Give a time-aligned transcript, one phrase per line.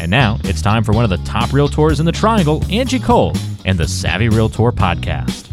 [0.00, 3.32] And now it's time for one of the top realtors in the triangle, Angie Cole,
[3.64, 5.52] and the Savvy Realtor podcast.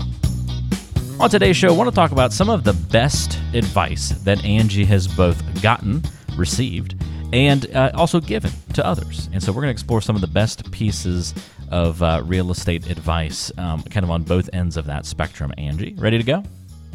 [1.20, 4.86] On today's show, I want to talk about some of the best advice that Angie
[4.86, 6.04] has both gotten,
[6.38, 6.96] received,
[7.34, 9.30] and uh, also given to others.
[9.34, 11.34] And so we're going to explore some of the best pieces
[11.72, 15.54] of uh, real estate advice, um, kind of on both ends of that spectrum.
[15.58, 16.44] Angie, ready to go?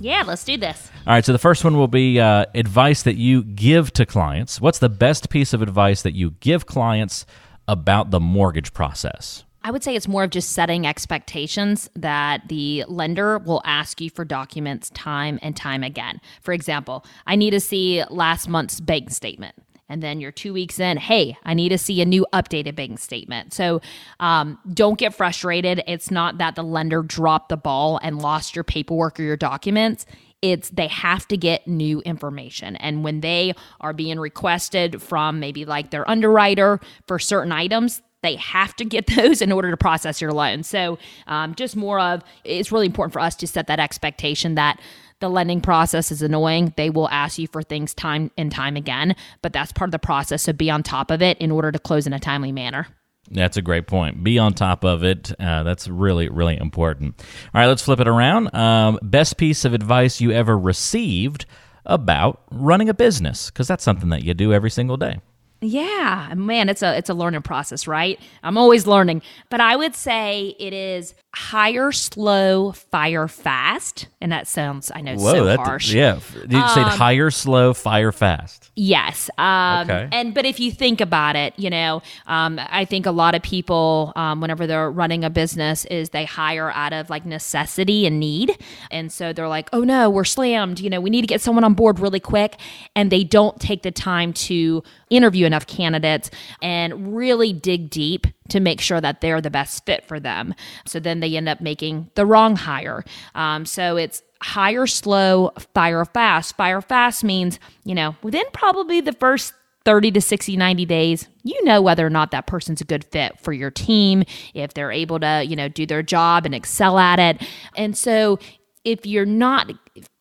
[0.00, 0.90] Yeah, let's do this.
[1.06, 4.60] All right, so the first one will be uh, advice that you give to clients.
[4.60, 7.26] What's the best piece of advice that you give clients
[7.68, 9.44] about the mortgage process?
[9.62, 14.08] I would say it's more of just setting expectations that the lender will ask you
[14.08, 16.20] for documents time and time again.
[16.40, 19.54] For example, I need to see last month's bank statement.
[19.90, 22.98] And then you're two weeks in, hey, I need to see a new updated bank
[23.00, 23.52] statement.
[23.52, 23.82] So
[24.20, 25.82] um, don't get frustrated.
[25.86, 30.06] It's not that the lender dropped the ball and lost your paperwork or your documents
[30.42, 35.66] it's they have to get new information and when they are being requested from maybe
[35.66, 40.20] like their underwriter for certain items they have to get those in order to process
[40.20, 43.80] your loan so um, just more of it's really important for us to set that
[43.80, 44.80] expectation that
[45.20, 46.72] the lending process is annoying.
[46.76, 49.98] They will ask you for things time and time again, but that's part of the
[49.98, 50.42] process.
[50.42, 52.86] So be on top of it in order to close in a timely manner.
[53.30, 54.24] That's a great point.
[54.24, 55.32] Be on top of it.
[55.38, 57.14] Uh, that's really, really important.
[57.54, 58.52] All right, let's flip it around.
[58.54, 61.46] Um, best piece of advice you ever received
[61.84, 65.20] about running a business, because that's something that you do every single day.
[65.62, 68.18] Yeah, man, it's a it's a learning process, right?
[68.42, 74.46] I'm always learning, but I would say it is hire slow, fire fast, and that
[74.46, 75.90] sounds I know Whoa, so that, harsh.
[75.90, 78.70] Yeah, you um, say hire slow, fire fast.
[78.76, 79.30] Yes.
[79.38, 80.08] Um, okay.
[80.12, 83.42] And but if you think about it, you know, um, I think a lot of
[83.42, 88.20] people, um, whenever they're running a business, is they hire out of like necessity and
[88.20, 88.56] need,
[88.90, 90.78] and so they're like, oh no, we're slammed.
[90.78, 92.56] You know, we need to get someone on board really quick,
[92.94, 96.30] and they don't take the time to interview enough candidates
[96.60, 100.54] and really dig deep to make sure that they're the best fit for them.
[100.86, 103.04] So then they end up making the wrong hire.
[103.34, 106.56] Um, so it's hire slow, fire fast.
[106.56, 109.54] Fire fast means, you know, within probably the first
[109.86, 113.40] 30 to 60 90 days you know whether or not that person's a good fit
[113.40, 114.22] for your team
[114.52, 117.42] if they're able to you know do their job and excel at it
[117.76, 118.38] and so
[118.84, 119.70] if you're not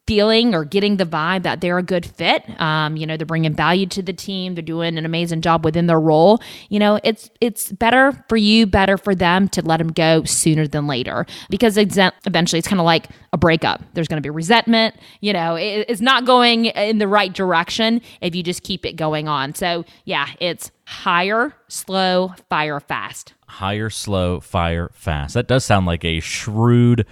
[0.10, 2.44] feeling or getting the vibe that they're a good fit.
[2.60, 4.56] Um, you know, they're bringing value to the team.
[4.56, 6.42] They're doing an amazing job within their role.
[6.70, 10.68] You know, it's it's better for you, better for them to let them go sooner
[10.68, 13.84] than later because eventually it's kind of like a breakup.
[13.94, 14.96] There's going to be resentment.
[15.22, 18.94] You know, it, it's not going in the right direction if you just keep it
[18.94, 19.54] going on.
[19.54, 23.36] So yeah, it's hire, slow, fire fast.
[23.48, 25.36] Hire, slow, fire fast.
[25.36, 27.06] That does sound like a shrewd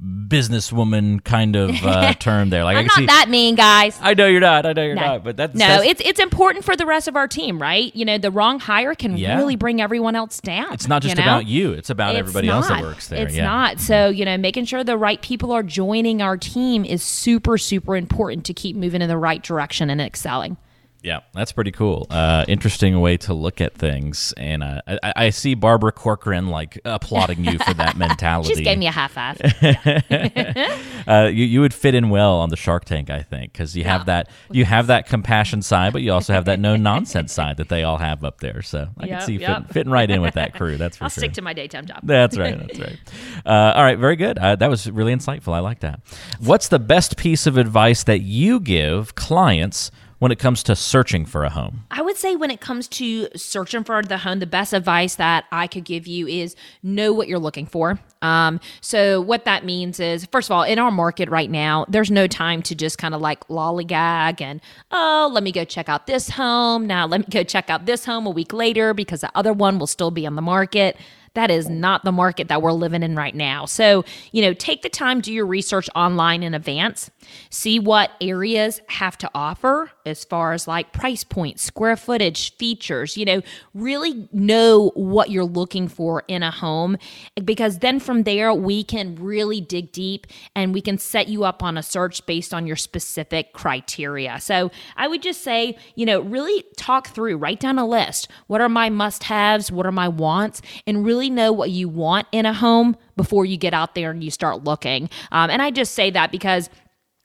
[0.00, 2.62] businesswoman kind of uh, term there.
[2.62, 3.98] Like I'm I not see, that mean, guys.
[4.00, 4.64] I know you're not.
[4.64, 5.02] I know you're no.
[5.02, 5.24] not.
[5.24, 5.66] But that's no.
[5.66, 7.94] That's, it's it's important for the rest of our team, right?
[7.96, 9.36] You know, the wrong hire can yeah.
[9.36, 10.72] really bring everyone else down.
[10.72, 11.28] It's not just you know?
[11.28, 11.72] about you.
[11.72, 12.56] It's about it's everybody not.
[12.56, 13.26] else that works there.
[13.26, 13.44] It's yeah.
[13.44, 13.80] not.
[13.80, 17.96] So you know, making sure the right people are joining our team is super super
[17.96, 20.56] important to keep moving in the right direction and excelling.
[21.02, 22.08] Yeah, that's pretty cool.
[22.10, 26.80] Uh, interesting way to look at things, and uh, I, I, see Barbara Corcoran like
[26.84, 28.56] applauding you for that mentality.
[28.56, 29.38] She gave me a half ass.
[31.06, 33.84] uh, you you would fit in well on the Shark Tank, I think, because you
[33.84, 37.58] have that you have that compassion side, but you also have that no nonsense side
[37.58, 38.60] that they all have up there.
[38.62, 39.66] So I yep, can see you yep.
[39.66, 40.76] fit, fitting right in with that crew.
[40.76, 41.22] That's for I'll sure.
[41.22, 42.00] stick to my daytime job.
[42.02, 42.58] That's right.
[42.58, 42.98] That's right.
[43.46, 44.36] Uh, all right, very good.
[44.36, 45.52] Uh, that was really insightful.
[45.52, 46.00] I like that.
[46.40, 49.92] What's the best piece of advice that you give clients?
[50.18, 51.84] When it comes to searching for a home?
[51.90, 55.44] I would say when it comes to searching for the home, the best advice that
[55.52, 57.98] I could give you is know what you're looking for.
[58.20, 62.10] Um, so what that means is, first of all, in our market right now, there's
[62.10, 64.60] no time to just kind of like lollygag and
[64.90, 66.86] oh, let me go check out this home.
[66.86, 69.78] Now let me go check out this home a week later because the other one
[69.78, 70.96] will still be on the market
[71.38, 73.64] that is not the market that we're living in right now.
[73.64, 77.10] So, you know, take the time, do your research online in advance,
[77.50, 83.16] see what areas have to offer as far as like price points, square footage, features,
[83.16, 83.42] you know,
[83.74, 86.96] really know what you're looking for in a home
[87.44, 90.26] because then from there we can really dig deep
[90.56, 94.40] and we can set you up on a search based on your specific criteria.
[94.40, 98.28] So, I would just say, you know, really talk through, write down a list.
[98.46, 102.28] What are my must-haves, what are my wants and really really know what you want
[102.30, 105.10] in a home before you get out there and you start looking.
[105.32, 106.70] Um, and I just say that because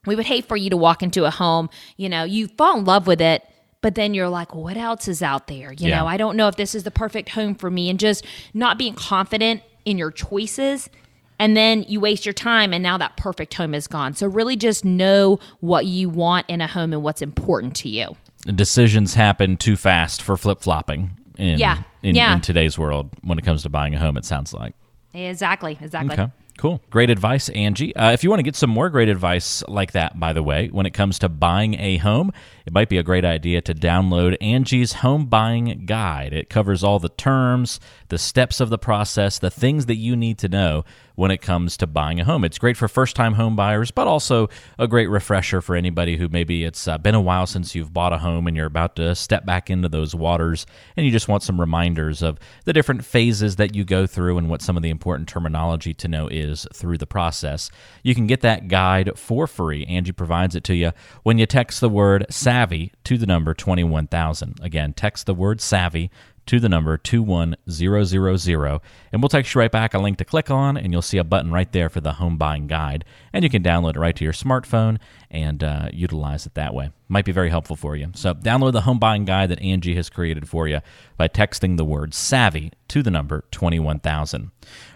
[0.05, 2.85] we would hate for you to walk into a home, you know, you fall in
[2.85, 3.43] love with it
[3.83, 5.73] but then you're like, what else is out there?
[5.73, 5.99] You yeah.
[5.99, 8.79] know, I don't know if this is the perfect home for me, and just not
[8.79, 10.89] being confident in your choices.
[11.37, 14.13] And then you waste your time, and now that perfect home is gone.
[14.13, 18.15] So, really just know what you want in a home and what's important to you.
[18.45, 21.83] Decisions happen too fast for flip flopping in yeah.
[22.03, 22.35] In, yeah.
[22.35, 24.15] in today's world when it comes to buying a home.
[24.15, 24.75] It sounds like
[25.13, 26.13] exactly, exactly.
[26.13, 26.31] Okay.
[26.57, 26.81] Cool.
[26.91, 27.95] Great advice, Angie.
[27.95, 30.67] Uh, if you want to get some more great advice like that, by the way,
[30.67, 32.31] when it comes to buying a home,
[32.65, 36.31] it might be a great idea to download Angie's Home Buying Guide.
[36.31, 40.37] It covers all the terms, the steps of the process, the things that you need
[40.39, 40.85] to know
[41.15, 42.43] when it comes to buying a home.
[42.43, 46.27] It's great for first time home buyers, but also a great refresher for anybody who
[46.29, 49.13] maybe it's uh, been a while since you've bought a home and you're about to
[49.15, 50.65] step back into those waters
[50.95, 54.49] and you just want some reminders of the different phases that you go through and
[54.49, 56.42] what some of the important terminology to know is
[56.73, 57.69] through the process.
[58.03, 59.85] You can get that guide for free.
[59.85, 60.91] Angie provides it to you
[61.23, 64.59] when you text the word savvy to the number 21000.
[64.61, 66.11] Again, text the word savvy
[66.45, 68.81] to the number 21000
[69.11, 71.23] and we'll text you right back a link to click on and you'll see a
[71.23, 73.05] button right there for the home buying guide.
[73.31, 74.99] And you can download it right to your smartphone
[75.31, 76.91] and uh, utilize it that way.
[77.07, 78.09] Might be very helpful for you.
[78.15, 80.79] So download the home buying guide that angie has created for you
[81.17, 84.51] by texting the word savvy to the number 21000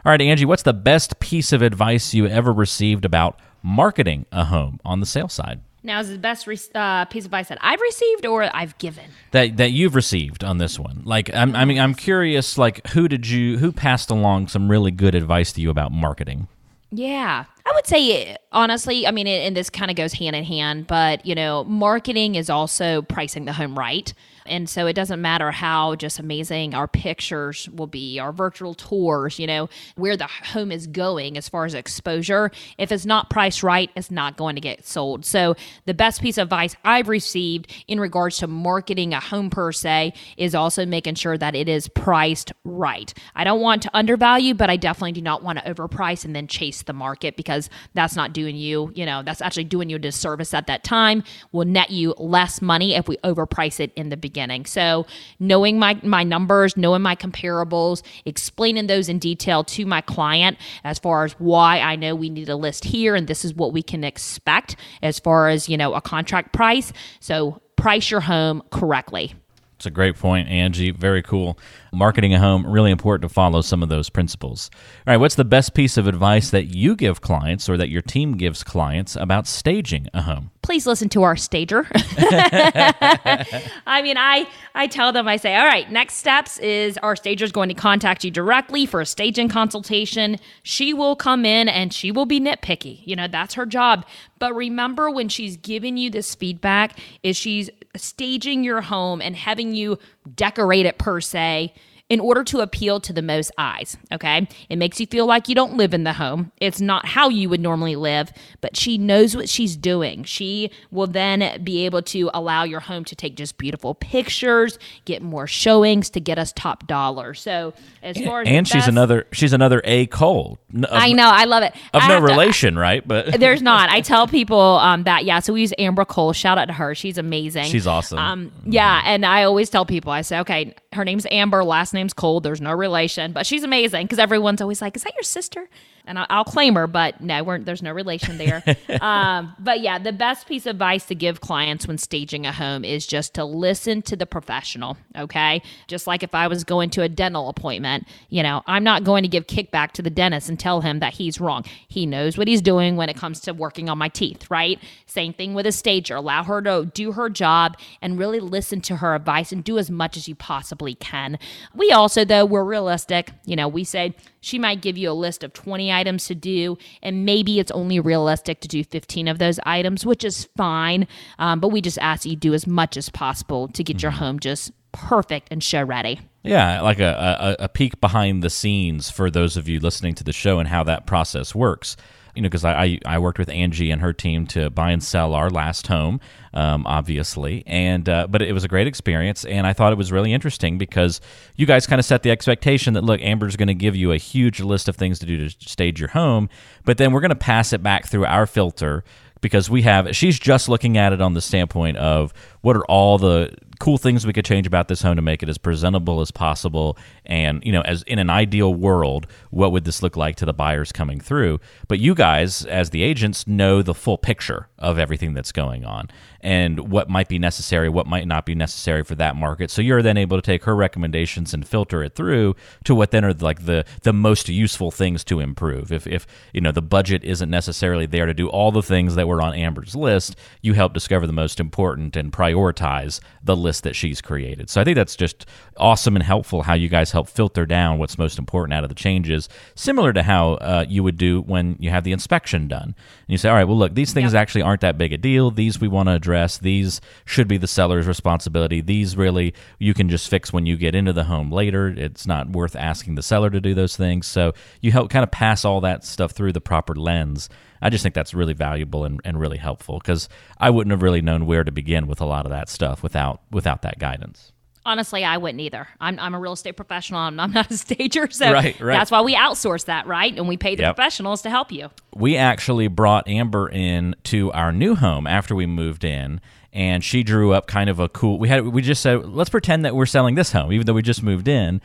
[0.05, 4.45] all right angie what's the best piece of advice you ever received about marketing a
[4.45, 7.57] home on the sales side now is the best re- uh, piece of advice that
[7.61, 11.01] I've received or I've given that that you've received on this one.
[11.03, 12.57] Like, I'm, I mean, I'm curious.
[12.57, 16.47] Like, who did you who passed along some really good advice to you about marketing?
[16.91, 19.05] Yeah, I would say honestly.
[19.05, 22.49] I mean, and this kind of goes hand in hand, but you know, marketing is
[22.49, 24.13] also pricing the home right.
[24.47, 29.39] And so it doesn't matter how just amazing our pictures will be, our virtual tours,
[29.39, 32.51] you know, where the home is going as far as exposure.
[32.77, 35.25] If it's not priced right, it's not going to get sold.
[35.25, 35.55] So
[35.85, 40.13] the best piece of advice I've received in regards to marketing a home per se
[40.37, 43.13] is also making sure that it is priced right.
[43.35, 46.47] I don't want to undervalue, but I definitely do not want to overprice and then
[46.47, 47.56] chase the market because
[47.93, 51.23] that's not doing you, you know, that's actually doing you a disservice at that time.
[51.51, 54.65] Will net you less money if we overprice it in the beginning beginning.
[54.65, 55.05] So
[55.39, 60.99] knowing my my numbers, knowing my comparables, explaining those in detail to my client as
[60.99, 63.81] far as why I know we need a list here and this is what we
[63.81, 66.93] can expect as far as, you know, a contract price.
[67.19, 69.33] So price your home correctly.
[69.77, 70.89] It's a great point, Angie.
[70.89, 71.59] Very cool.
[71.93, 74.71] Marketing a home, really important to follow some of those principles.
[75.05, 78.01] All right, what's the best piece of advice that you give clients or that your
[78.01, 80.49] team gives clients about staging a home?
[80.63, 81.87] Please listen to our stager.
[81.93, 87.45] I mean, I I tell them I say, "All right, next steps is our stager
[87.45, 90.37] is going to contact you directly for a staging consultation.
[90.63, 93.01] She will come in and she will be nitpicky.
[93.05, 94.05] You know, that's her job.
[94.39, 99.73] But remember when she's giving you this feedback is she's staging your home and having
[99.73, 99.97] you
[100.35, 101.73] decorate it per se
[102.09, 103.97] in order to appeal to the most eyes.
[104.13, 104.47] Okay.
[104.69, 106.51] It makes you feel like you don't live in the home.
[106.61, 108.31] It's not how you would normally live,
[108.61, 110.23] but she knows what she's doing.
[110.23, 115.21] She will then be able to allow your home to take just beautiful pictures, get
[115.21, 117.33] more showings to get us top dollar.
[117.33, 120.59] So as far as and she's another she's another A Cole.
[120.73, 121.73] Of, I know, I love it.
[121.93, 123.05] Of I no relation, to, right?
[123.05, 123.89] But there's not.
[123.89, 125.39] I tell people um, that yeah.
[125.39, 126.31] So we use Amber Cole.
[126.31, 126.95] Shout out to her.
[126.95, 127.65] She's amazing.
[127.65, 128.17] She's awesome.
[128.17, 132.13] Um, yeah, and I always tell people I say okay, her name's Amber, last name's
[132.13, 132.39] Cole.
[132.39, 135.67] There's no relation, but she's amazing because everyone's always like, "Is that your sister?"
[136.07, 138.63] and I'll, claim her, but no, we're, there's no relation there.
[139.01, 142.85] um, but yeah, the best piece of advice to give clients when staging a home
[142.85, 144.95] is just to listen to the professional.
[145.17, 149.03] Okay, just like if I was going to a dental appointment, you know, I'm not
[149.03, 151.65] going to give kickback to the dentist and tell him that he's wrong.
[151.87, 154.79] He knows what he's doing when it comes to working on my teeth, right?
[155.05, 156.15] Same thing with a stager.
[156.15, 159.91] Allow her to do her job and really listen to her advice and do as
[159.91, 161.37] much as you possibly can.
[161.75, 163.31] We also, though, we're realistic.
[163.45, 166.77] You know, we say she might give you a list of 20 items to do,
[167.01, 171.07] and maybe it's only realistic to do 15 of those items, which is fine.
[171.39, 174.19] Um, but we just ask you do as much as possible to get your mm-hmm.
[174.19, 176.19] home just perfect and show ready.
[176.43, 180.23] Yeah, like a, a, a peek behind the scenes for those of you listening to
[180.23, 181.97] the show and how that process works
[182.37, 185.33] you know, because I, I worked with Angie and her team to buy and sell
[185.33, 186.21] our last home,
[186.53, 190.11] um, obviously, and uh, but it was a great experience, and I thought it was
[190.11, 191.19] really interesting because
[191.55, 194.17] you guys kind of set the expectation that look, Amber's going to give you a
[194.17, 196.47] huge list of things to do to stage your home,
[196.85, 199.03] but then we're going to pass it back through our filter
[199.41, 202.33] because we have she's just looking at it on the standpoint of
[202.67, 205.47] what are all the cool things we could change about this home to make it
[205.47, 206.97] as presentable as possible?
[207.25, 210.51] And you know as in an ideal world what would this look like to the
[210.51, 211.61] buyers coming through?
[211.87, 216.09] But you guys as the agents know the full picture of everything that's going on
[216.41, 219.71] and what might be necessary what might not be necessary for that market.
[219.71, 223.23] So you're then able to take her recommendations and filter it through to what then
[223.23, 225.89] are like the the most useful things to improve.
[225.89, 229.25] If if you know the budget isn't necessarily there to do all the things that
[229.25, 233.95] were on Amber's list you help discover the most important and prioritize the list that
[233.95, 234.69] she's created.
[234.69, 235.45] So I think that's just
[235.77, 238.95] awesome and helpful how you guys help filter down what's most important out of the
[238.95, 242.83] changes, similar to how uh, you would do when you have the inspection done.
[242.83, 242.95] And
[243.27, 244.41] you say, all right, well, look, these things yep.
[244.41, 245.51] actually aren't that big a deal.
[245.51, 246.57] These we want to address.
[246.57, 248.81] These should be the seller's responsibility.
[248.81, 251.87] These really you can just fix when you get into the home later.
[251.87, 254.27] It's not worth asking the seller to do those things.
[254.27, 257.49] So you help kind of pass all that stuff through the proper lens
[257.81, 261.21] I just think that's really valuable and, and really helpful because I wouldn't have really
[261.21, 264.51] known where to begin with a lot of that stuff without without that guidance.
[264.85, 265.85] Honestly, I wouldn't either.
[265.99, 267.19] I'm, I'm a real estate professional.
[267.19, 268.95] I'm, I'm not a stager, so right, right.
[268.95, 270.33] that's why we outsource that, right?
[270.33, 270.95] And we pay the yep.
[270.95, 271.89] professionals to help you.
[272.15, 276.39] We actually brought Amber in to our new home after we moved in,
[276.73, 279.85] and she drew up kind of a cool we had we just said let's pretend
[279.85, 281.81] that we're selling this home even though we just moved in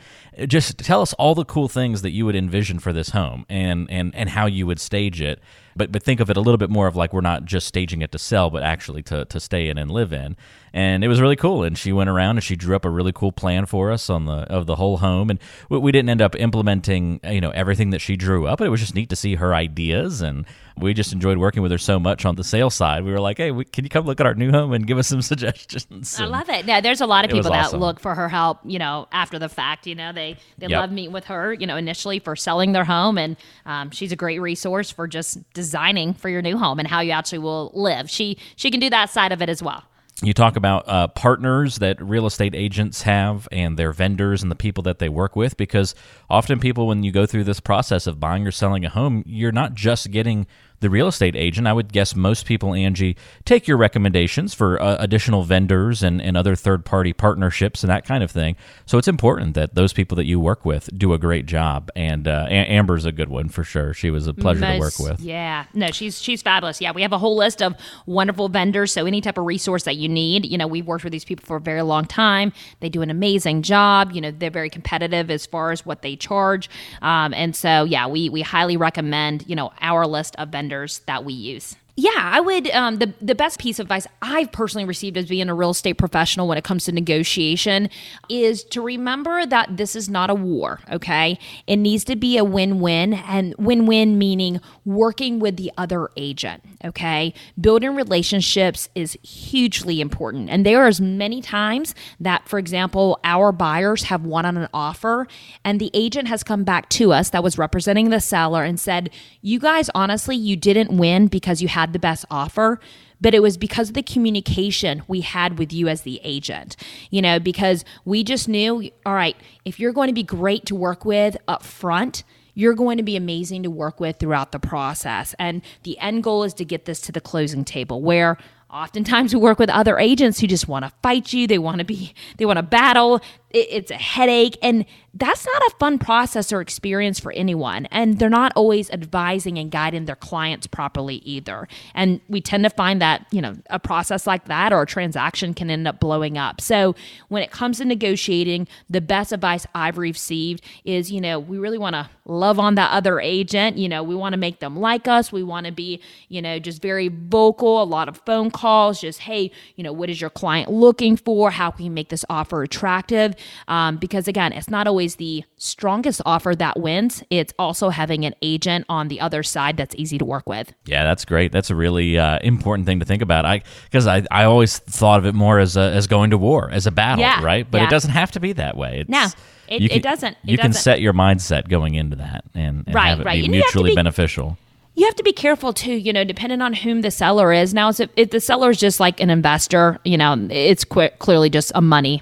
[0.47, 3.89] just tell us all the cool things that you would envision for this home and
[3.89, 5.41] and and how you would stage it
[5.75, 8.01] but but think of it a little bit more of like we're not just staging
[8.01, 10.35] it to sell, but actually to to stay in and live in.
[10.73, 11.63] And it was really cool.
[11.63, 14.25] And she went around and she drew up a really cool plan for us on
[14.25, 15.29] the of the whole home.
[15.29, 18.59] And we, we didn't end up implementing you know everything that she drew up.
[18.59, 20.45] But it was just neat to see her ideas and
[20.77, 23.03] we just enjoyed working with her so much on the sales side.
[23.03, 24.97] We were like, hey, we, can you come look at our new home and give
[24.97, 26.19] us some suggestions?
[26.19, 26.65] I love it.
[26.65, 27.79] Yeah, there's a lot of people that awesome.
[27.79, 29.85] look for her help, you know, after the fact.
[29.85, 30.81] You know, they they yep.
[30.81, 34.15] love meeting with her, you know, initially for selling their home, and um, she's a
[34.15, 38.09] great resource for just designing for your new home and how you actually will live.
[38.09, 39.83] She she can do that side of it as well
[40.21, 44.55] you talk about uh, partners that real estate agents have and their vendors and the
[44.55, 45.95] people that they work with because
[46.29, 49.51] often people when you go through this process of buying or selling a home you're
[49.51, 50.45] not just getting
[50.83, 54.97] the real estate agent, I would guess most people, Angie, take your recommendations for uh,
[54.99, 58.55] additional vendors and, and other third party partnerships and that kind of thing.
[58.85, 61.89] So it's important that those people that you work with do a great job.
[61.95, 63.93] And uh, Amber's a good one for sure.
[63.93, 65.21] She was a pleasure most, to work with.
[65.21, 66.81] Yeah, no, she's she's fabulous.
[66.81, 67.75] Yeah, we have a whole list of
[68.05, 68.91] wonderful vendors.
[68.91, 71.45] So any type of resource that you need, you know, we've worked with these people
[71.45, 72.51] for a very long time.
[72.81, 74.11] They do an amazing job.
[74.11, 76.69] You know, they're very competitive as far as what they charge.
[77.01, 80.99] Um, and so yeah, we we highly recommend you know our list of vendors vendors
[81.05, 81.75] that we use.
[81.95, 82.71] Yeah, I would.
[82.71, 85.93] Um, the the best piece of advice I've personally received as being a real estate
[85.93, 87.87] professional when it comes to negotiation
[88.29, 90.79] is to remember that this is not a war.
[90.91, 95.71] Okay, it needs to be a win win, and win win meaning working with the
[95.77, 96.63] other agent.
[96.83, 97.31] Okay,
[97.61, 103.51] building relationships is hugely important, and there are as many times that, for example, our
[103.51, 105.27] buyers have won on an offer,
[105.63, 109.11] and the agent has come back to us that was representing the seller and said,
[109.43, 112.79] "You guys, honestly, you didn't win because you had." Had the best offer
[113.21, 116.75] but it was because of the communication we had with you as the agent.
[117.09, 120.75] You know, because we just knew, all right, if you're going to be great to
[120.75, 125.33] work with up front, you're going to be amazing to work with throughout the process.
[125.39, 128.37] And the end goal is to get this to the closing table where
[128.69, 131.85] oftentimes we work with other agents who just want to fight you, they want to
[131.85, 133.21] be they want to battle,
[133.53, 138.29] it's a headache and that's not a fun process or experience for anyone and they're
[138.29, 141.67] not always advising and guiding their clients properly either.
[141.93, 145.53] And we tend to find that you know a process like that or a transaction
[145.53, 146.61] can end up blowing up.
[146.61, 146.95] So
[147.27, 151.77] when it comes to negotiating the best advice i've received is you know we really
[151.77, 153.77] want to love on that other agent.
[153.77, 155.31] You know we want to make them like us.
[155.31, 159.19] We want to be you know just very vocal a lot of phone calls just
[159.19, 161.51] hey you know what is your client looking for?
[161.51, 163.35] How can you make this offer attractive
[163.67, 167.23] um, because again, it's not always the strongest offer that wins.
[167.29, 170.73] It's also having an agent on the other side that's easy to work with.
[170.85, 171.51] Yeah, that's great.
[171.51, 173.45] That's a really uh, important thing to think about.
[173.45, 176.69] I because I, I always thought of it more as a, as going to war,
[176.71, 177.69] as a battle, yeah, right?
[177.69, 177.87] But yeah.
[177.87, 179.01] it doesn't have to be that way.
[179.01, 179.27] It's, no.
[179.67, 180.33] It, can, it doesn't.
[180.33, 180.73] It you doesn't.
[180.73, 183.41] can set your mindset going into that and, and right, have it right.
[183.41, 184.57] be mutually be, beneficial
[184.95, 187.73] you have to be careful too, you know, depending on whom the seller is.
[187.73, 191.49] Now, if, if the seller is just like an investor, you know, it's qu- clearly
[191.49, 192.21] just a money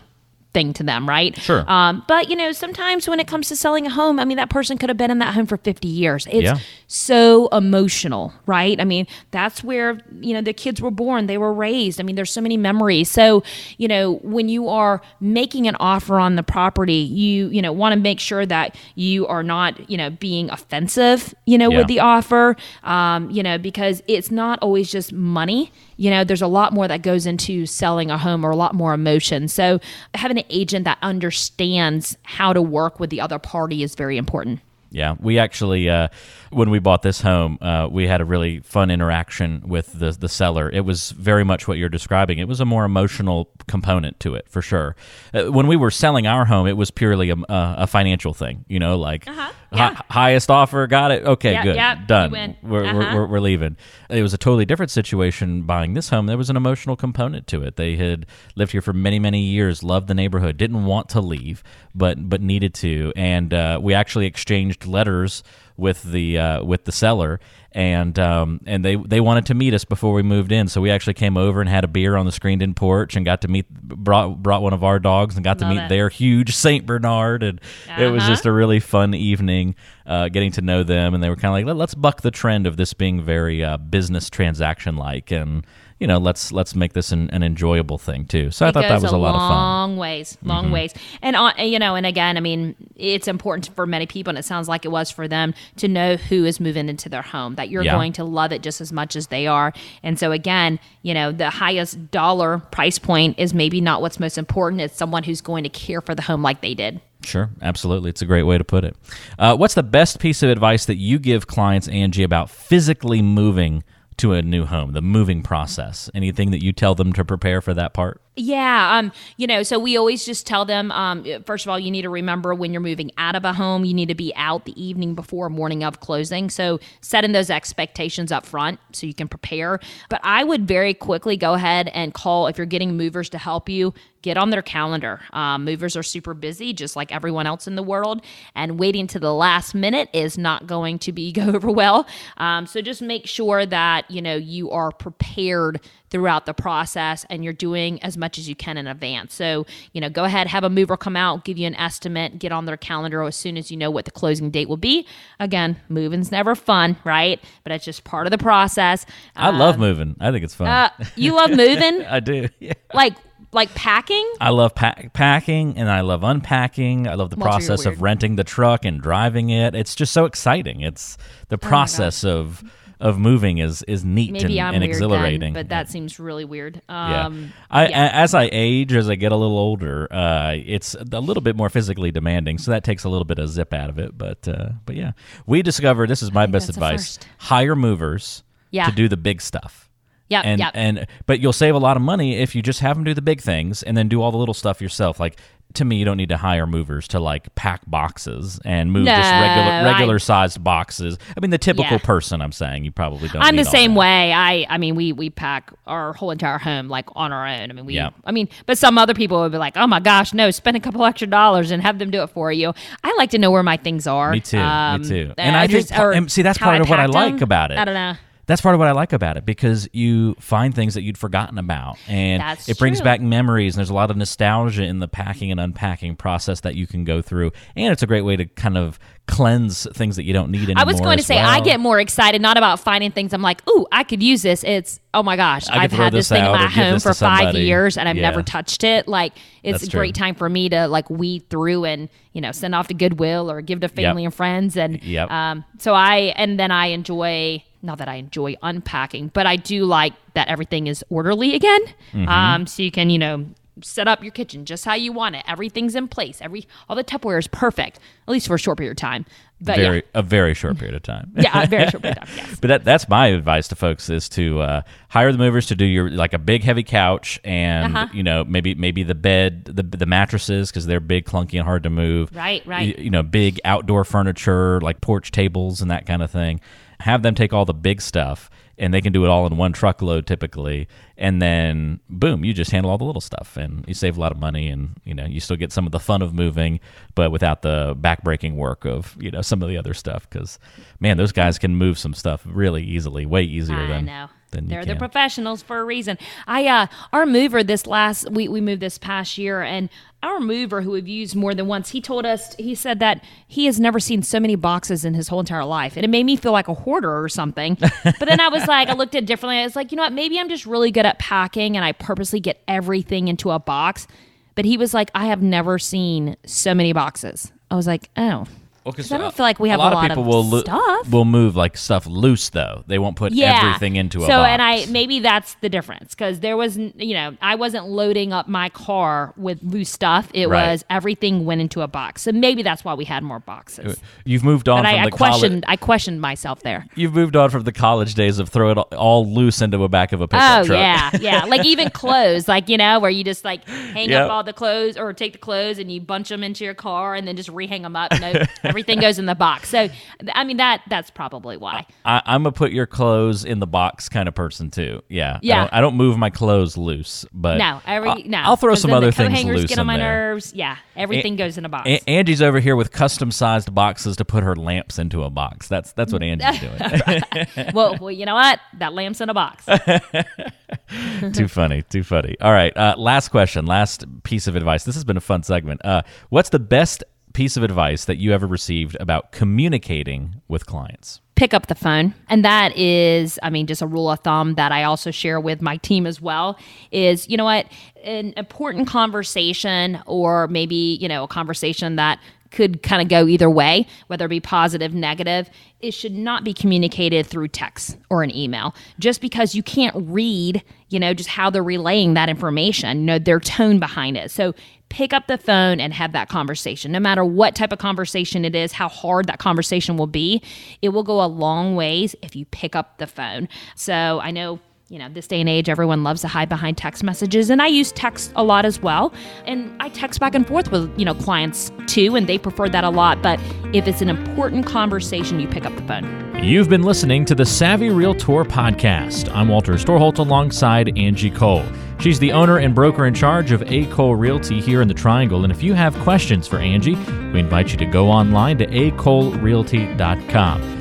[0.54, 1.36] thing to them, right?
[1.38, 1.64] Sure.
[1.72, 4.50] Um, but you know, sometimes when it comes to selling a home, I mean, that
[4.50, 6.28] person could have been in that home for 50 years.
[6.30, 6.58] It's Yeah.
[6.88, 8.80] so emotional, right?
[8.80, 12.00] I mean, that's where you know the kids were born, they were raised.
[12.00, 13.10] I mean, there's so many memories.
[13.10, 13.44] So
[13.78, 17.94] you know, when you are making an offer on the property, you you know want
[17.94, 21.78] to make sure that you are not you know being offensive, you know, Yeah.
[21.80, 25.72] with the offer, um, you know, because it's not always just money.
[26.02, 28.74] You know, there's a lot more that goes into selling a home or a lot
[28.74, 29.48] more emotion.
[29.48, 29.80] So
[30.16, 34.62] having an agent that understands how to work with the other party is very important.
[34.94, 36.08] Yeah, we actually, uh,
[36.50, 40.28] when we bought this home, uh, we had a really fun interaction with the the
[40.28, 40.70] seller.
[40.70, 42.40] It was very much what you're describing.
[42.40, 44.96] It was a more emotional component to it, for sure.
[45.34, 48.66] Uh, when we were selling our home, it was purely a, a, a financial thing.
[48.68, 51.24] You know, like Uh-huh, hi- highest offer, got it.
[51.26, 52.32] Okay, Yeah, good, yeah, done.
[52.62, 52.94] We're, Uh-huh.
[52.94, 53.78] we're, we're, we're leaving.
[54.10, 56.26] It was a totally different situation buying this home.
[56.26, 57.76] There was an emotional component to it.
[57.78, 58.26] They had
[58.56, 61.64] lived here for many, many years, loved the neighborhood, didn't want to leave,
[61.96, 63.14] but but needed to.
[63.16, 65.44] And uh, we actually exchanged letters
[65.82, 67.40] with the uh, with the seller,
[67.74, 70.68] and um, and they they wanted to meet us before we moved in.
[70.68, 73.26] So we actually came over and had a beer on the screened in porch and
[73.26, 75.90] got to meet brought brought one of our dogs and got to meet it.
[75.90, 77.60] their huge Saint Bernard, and
[78.00, 78.32] it was Uh-huh.
[78.32, 81.14] just a really fun evening uh, getting to know them.
[81.14, 83.64] And they were kind of like, Let, let's buck the trend of this being very
[83.64, 85.66] uh, business transaction like, and
[86.02, 88.50] you know, let's let's make this an, an enjoyable thing too.
[88.50, 89.52] So I thought that was a lot of fun.
[89.52, 89.52] Mm-hmm.
[89.92, 93.86] Long ways, long ways, and on, you know, and again, I mean, it's important for
[93.86, 96.90] many people, and it sounds like it was for them to know who is moving
[96.90, 97.54] into their home.
[97.54, 97.94] That you're Yeah.
[97.94, 101.32] going to love it just as much as they are, and so again, you know,
[101.32, 104.82] the highest dollar price point is maybe not what's most important.
[104.82, 107.00] It's someone who's going to care for the home like they did.
[107.24, 108.10] Sure, absolutely.
[108.10, 108.96] It's a great way to put it.
[109.38, 113.84] Uh, what's the best piece of advice that you give clients, Angie, about physically moving
[114.22, 116.10] to a new home, the moving process?
[116.14, 118.22] Anything that you tell them to prepare for that part?
[118.38, 121.92] Yeah, um, you know, so we always just tell them, um, first of all, you
[121.92, 124.64] need to remember when you're moving out of a home, you need to be out
[124.64, 126.50] the evening before morning of closing.
[126.50, 129.82] So setting those expectations up front so you can prepare.
[130.10, 133.68] But I would very quickly go ahead and call if you're getting movers to help
[133.68, 133.94] you.
[134.22, 135.20] Get on their calendar.
[135.34, 138.24] Um, movers are super busy, just like everyone else in the world,
[138.54, 142.06] and waiting to the last minute is not going to be go over well.
[142.38, 145.82] Um, so just make sure that you know you are prepared
[146.12, 149.34] throughout the process and you're doing as much as you can in advance.
[149.34, 152.52] So, you know, go ahead, have a mover come out, give you an estimate, get
[152.52, 155.08] on their calendar as soon as you know what the closing date will be.
[155.40, 157.40] Again, moving's never fun, right?
[157.64, 159.06] But it's just part of the process.
[159.36, 160.18] I love moving.
[160.20, 160.68] I think it's fun.
[160.68, 162.06] Uh, you love moving?
[162.10, 162.50] I do.
[162.60, 162.74] Yeah.
[162.94, 163.14] like
[163.54, 164.30] like packing?
[164.40, 167.08] I love pack- packing and I love unpacking.
[167.08, 169.76] I love the you're process of renting the truck and driving it.
[169.76, 170.82] It's just so exciting.
[170.82, 171.18] It's
[171.50, 172.64] the process of
[173.02, 175.40] of moving is is neat Maybe and, I'm and weird exhilarating.
[175.40, 176.82] then, but that seems really weird.
[176.88, 177.26] yeah.
[177.26, 178.10] Um, I, yeah.
[178.14, 181.70] as I age, as I get a little older, uh, it's a little bit more
[181.70, 184.18] physically demanding, so that takes a little bit of zip out of it.
[184.18, 185.12] But uh, but yeah,
[185.46, 188.86] we discovered this is my best advice: hire movers Yeah.
[188.86, 189.90] to do the big stuff.
[190.32, 190.72] Yep, and yep.
[190.74, 193.22] and but you'll save a lot of money if you just have them do the
[193.22, 195.20] big things and then do all the little stuff yourself.
[195.20, 195.38] Like
[195.76, 199.32] to me, you don't need to hire movers to like pack boxes and move just
[199.32, 201.18] No, regular I- regular sized boxes.
[201.38, 201.98] I mean, the typical Yeah.
[202.00, 202.42] person.
[202.42, 203.42] I'm saying you probably don't.
[203.42, 204.00] I'm the same that.
[204.02, 204.34] way.
[204.34, 207.70] I I mean we we pack our whole entire home like on our own.
[207.70, 208.10] I mean we Yeah.
[208.26, 210.82] I mean but some other people would be like, "Oh my gosh, no, spend a
[210.82, 213.64] couple extra dollars and have them do it for you." I like to know where
[213.64, 214.32] my things are.
[214.32, 214.60] Me too.
[214.60, 215.34] Um, me too.
[215.38, 217.44] And I just- think or and see that's part of what I like them.
[217.44, 217.78] about it.
[217.78, 218.16] I don't know.
[218.48, 221.58] That's part of what I like about it because you find things that you'd forgotten
[221.58, 223.06] about, and That's it brings true.
[223.06, 223.76] back memories.
[223.76, 227.04] And there's a lot of nostalgia in the packing and unpacking process that you can
[227.04, 230.52] go through, and it's a great way to kind of cleanse things that you don't
[230.52, 230.82] need anymore.
[230.82, 233.62] I was going to say I get more excited not about finding things I'm like,
[233.70, 236.52] "Ooh, I could use this." It's, "Oh my gosh, I've had this this thing in
[236.52, 238.24] my home for 5 years and I've Yeah.
[238.24, 240.24] never touched it." Like it's That's a great true.
[240.24, 243.62] time for me to like weed through and, you know, send off to Goodwill or
[243.62, 245.32] give to family and friends and Yep.
[245.32, 249.86] um so I and then I enjoy not that I enjoy unpacking, but I do
[249.86, 251.82] like that everything is orderly again.
[252.14, 252.28] Mm-hmm.
[252.28, 253.46] Um so you can, you know,
[253.84, 255.44] set up your kitchen just how you want it.
[255.48, 256.40] Everything's in place.
[256.42, 259.26] Every all the Tupperware is perfect, at least for a short period of time.
[259.64, 260.02] But very yeah.
[260.16, 261.32] a very short period of time.
[261.38, 262.36] Yeah, a very short period of time.
[262.38, 262.60] Yes.
[262.60, 265.86] But that, that's my advice to folks is to uh, hire the movers to do
[265.86, 268.08] your like a big heavy couch and Uh-huh.
[268.14, 271.84] you know maybe maybe the bed the the mattresses because they're big clunky and hard
[271.84, 272.36] to move.
[272.36, 272.98] Right, right.
[272.98, 276.60] You, you know big outdoor furniture like porch tables and that kind of thing.
[277.02, 278.50] Have them take all the big stuff
[278.82, 280.88] and they can do it all in one truckload typically
[281.18, 284.32] and then boom you just handle all the little stuff and you save a lot
[284.32, 286.80] of money and you know you still get some of the fun of moving
[287.16, 290.60] but without the backbreaking work of you know some of the other stuff because
[291.00, 294.30] man those guys can move some stuff really easily way easier I than know.
[294.50, 296.18] then they're the professionals for a reason.
[296.48, 299.90] I uh our mover this last we we moved this past year and
[300.24, 303.66] our mover who we've used more than once, he told us he said that he
[303.66, 305.96] has never seen so many boxes in his whole entire life.
[305.96, 307.76] And it made me feel like a hoarder or something.
[308.04, 309.58] but then I was like, I looked at it differently.
[309.58, 311.92] I was like, you know what, maybe I'm just really good at packing and I
[311.94, 314.08] purposely get everything into a box.
[314.56, 317.52] But he was like, I have never seen so many boxes.
[317.70, 318.46] I was like, oh.
[318.84, 320.62] Well, because I don't uh, feel like we have a lot, of people will lo-
[320.62, 321.12] stuff.
[321.12, 322.84] will move like stuff loose though.
[322.88, 323.60] They won't put yeah.
[323.64, 324.32] everything into a box.
[324.32, 328.34] so, and I maybe that's the difference because there was you know I wasn't loading
[328.34, 330.32] up my car with loose stuff.
[330.34, 330.72] It right.
[330.72, 332.24] was everything went into a box.
[332.24, 333.98] So maybe that's why we had more boxes.
[333.98, 334.82] Uh, you've moved on.
[334.82, 335.64] But I, I questioned.
[335.68, 336.88] I questioned myself there.
[336.96, 340.12] You've moved on from the college days of throw it all loose into a back
[340.12, 340.80] of a pickup oh, truck.
[340.80, 341.46] yeah, yeah.
[341.52, 344.24] Like even clothes, like you know, where you just like hang yep.
[344.24, 347.14] up all the clothes or take the clothes and you bunch them into your car
[347.14, 348.12] and then just rehang them up.
[348.20, 348.32] No,
[348.72, 349.70] everything goes in the box.
[349.70, 349.90] So
[350.34, 351.86] I mean that that's probably why.
[352.06, 355.02] I, am a put your clothes in the box kind of person too.
[355.10, 355.40] Yeah.
[355.42, 355.56] Yeah.
[355.56, 358.38] I don't, I don't move my clothes loose, but no, every I'll, no.
[358.40, 360.34] I'll throw some other things loose get on my there.
[360.34, 360.54] nerves.
[360.54, 361.88] Yeah, everything goes in a box.
[361.88, 365.68] A- Angie's over here with custom sized boxes to put her lamps into a box.
[365.68, 367.72] That's that's what Angie's doing.
[367.74, 368.60] well, well, you know what?
[368.78, 369.66] That lamp's in a box.
[371.34, 372.36] too funny, too funny.
[372.42, 374.84] All right, uh, last question, last piece of advice.
[374.84, 375.84] This has been a fun segment.
[375.86, 381.22] Uh, what's the best piece of advice that you ever received about communicating with clients?
[381.36, 382.14] Pick up the phone.
[382.30, 385.62] And that is, I mean, just a rule of thumb that I also share with
[385.62, 386.60] my team as well
[386.92, 387.66] is, you know what,
[388.04, 392.20] an important conversation or maybe, you know, a conversation that
[392.52, 395.50] could kind of go either way, whether it be positive, negative.
[395.80, 398.76] It should not be communicated through text or an email.
[399.00, 403.20] Just because you can't read, you know, just how they're relaying that information, you know,
[403.20, 404.30] their tone behind it.
[404.32, 404.54] So
[404.90, 406.92] pick up the phone and have that conversation.
[406.92, 410.44] No matter what type of conversation it is, how hard that conversation will be,
[410.82, 413.48] it will go a long ways if you pick up the phone.
[413.76, 414.60] So I know
[414.92, 417.68] you know, this day and age, everyone loves to hide behind text messages, and I
[417.68, 419.14] use text a lot as well.
[419.46, 422.84] And I text back and forth with, you know, clients too, and they prefer that
[422.84, 423.22] a lot.
[423.22, 423.40] But
[423.74, 426.44] if it's an important conversation, you pick up the phone.
[426.44, 429.34] You've been listening to the Savvy Realtor podcast.
[429.34, 431.64] I'm Walter Storholt alongside Angie Cole.
[432.02, 433.86] She's the owner and broker in charge of A.
[433.86, 435.46] Cole Realty here in the Triangle.
[435.46, 436.96] And if you have questions for Angie,
[437.32, 440.81] we invite you to go online to acolerealty.com.